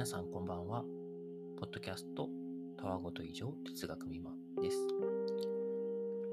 [0.00, 0.82] 皆さんこんばんは。
[1.58, 2.30] ポッドキャスト、
[2.78, 4.78] たわごと以上哲学未満です。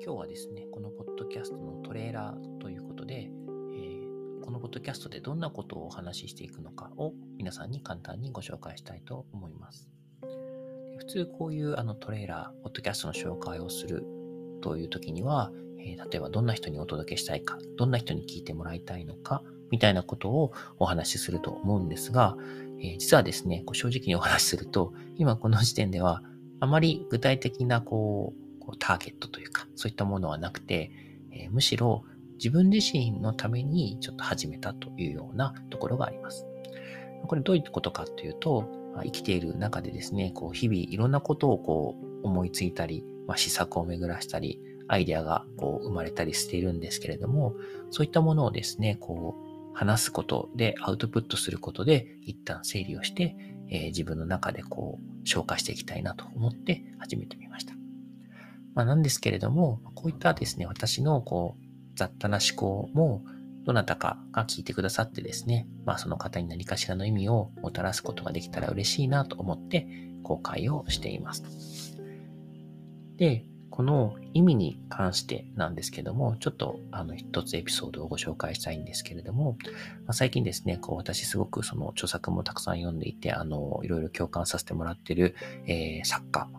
[0.02, 9.90] 今日はですね、このポッドキャストのトレーラーということで、えー、このポッドキャストでどんなことをお話ししていくのかを皆さんに簡単にご紹介したいと思います。
[11.00, 14.06] 普通こういうあのトレーラー、ポッドキャストの紹介をする
[14.62, 22.38] という時には、えー、例えばどんな人にお届けしたいか、どんな人に聞いてもらいたいのか、みたいなことをお話しすると思うんですが、
[22.80, 26.24] えー、実はですね、こう正直にお話しすると、今この時点では、
[26.60, 30.92] あまり具体的なこう、こうターゲットというか、そういったものはなくて、
[31.32, 32.04] えー、むしろ
[32.38, 36.46] 自分自身のためにちょっと始めたというようなところがあります。
[37.26, 38.70] これどういうことかというと、
[39.04, 47.56] 生きている中でですね、こう日々いろんなことをこう思いついたり、まあ、試作を巡らしたり、アイデアがこう生まれたりしているんですけれども、
[47.92, 49.47] そういったものをですね、こう
[49.78, 53.36] 話すことでアウトプットすることで一旦整理をして、
[53.70, 57.76] えー、自分の中でこう消化していきたいなと思って始めてみました。
[58.74, 63.24] まあ、なんですけれども、こういったですね、私のこう雑多な思考も
[63.66, 69.86] どなたかが聞いてくださってですね、まあその方に何かしらの意味をもたらすことができたら嬉しいなと思って
[70.24, 71.96] 公開をしています。
[73.18, 79.58] で、この意味に関してなんですけども、ちょっとあの一つエピソードをご紹介したいんですけれども、
[80.06, 85.36] まあ、最近ですね、こう私すごくその著作もたくさん読んでいて、あの、いろいろ共感させてもらっている、
[85.68, 86.50] えー、作家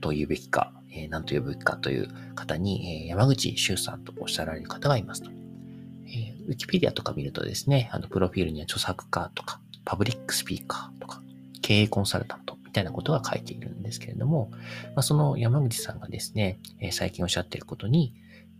[0.00, 5.30] と言うべきか、えー、何と呼ぶべきかという方に、えー、山口周さんとおっしゃられる方がいますと。
[5.30, 11.22] えー、ウィキペディアとか見るとですね、あの、プロフィールには著作家とか、パブリックスピーカーとか、
[11.62, 14.58] 経営コンサルタントたいなことが書いているんですけれども、ま
[14.96, 18.14] あ、その山口さんがですね、えー、最近おっしゃっていることに、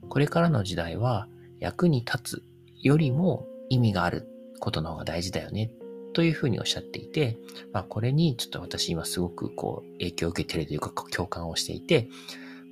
[0.09, 1.29] これからの時代は
[1.61, 2.43] 役に立つ
[2.83, 4.29] よりも意味がある
[4.61, 5.71] ことの方が大事だよね
[6.13, 7.37] というふうにおっしゃっていて、
[7.73, 12.09] まあ、これにちょっと私今すごくこう影響を受けているというか共感をしていて、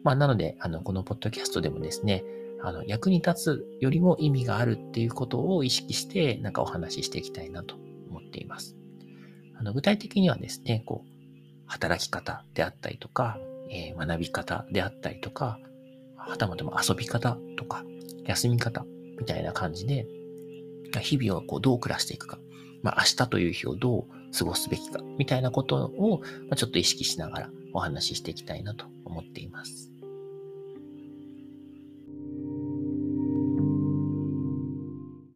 [0.04, 2.24] まあ、なので、あの、このポッドキャストでもですね、
[2.62, 7.74] あの、役に立つよりも意味があるっていうことを意識して、なんかお話ししていきたいなと
[8.10, 8.76] 思っています。
[9.58, 11.13] あの、具体的にはですね、こう、
[11.74, 13.36] 働き方であったりとか、
[13.68, 15.58] えー、学び方であったりとか、
[16.16, 17.84] はたまたま遊び方とか、
[18.24, 18.86] 休み方
[19.18, 20.06] みたいな感じで、
[21.00, 22.38] 日々をこうどう暮らしていくか、
[22.82, 24.04] まあ、明日という日をどう
[24.36, 29.90] 過ごすべきか、みたいなことを、ま、ちょっと意識しながらお話ししていきたいなと思っています。